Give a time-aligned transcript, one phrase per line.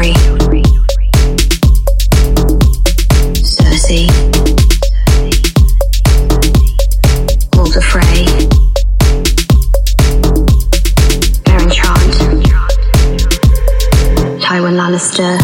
[0.00, 0.62] Joffrey,
[3.44, 4.06] Cersei,
[7.54, 8.24] Walder Frey,
[14.40, 15.38] Tywin Lannister,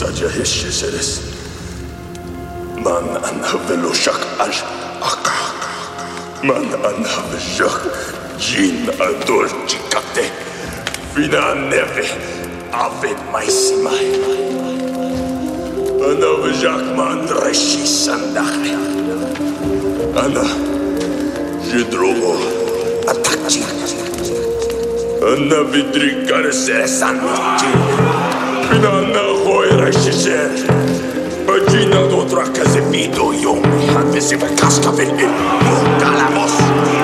[0.00, 1.20] zasadzie jeszcze seres.
[2.76, 4.50] Man anhavel oshak al.
[6.42, 7.80] Man anhavel shak
[8.38, 10.24] jin ador chikate.
[11.14, 12.06] Fina neve
[12.72, 14.06] ave maisimai.
[16.08, 18.74] Ana vejak man reshi sandakhe.
[20.24, 20.44] Ana
[21.70, 22.32] jedrogo
[23.06, 23.62] atakchi.
[25.32, 28.39] Ana vidrikar seresanchi.
[28.76, 30.50] Inanna hoira shizer
[31.48, 33.62] Ögina do draka zemido yom
[33.94, 35.32] Hanvesi ve kaska vel el
[35.64, 36.99] Muta la voz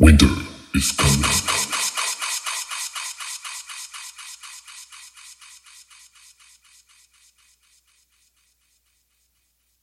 [0.00, 0.26] Winter
[0.74, 1.63] is coming.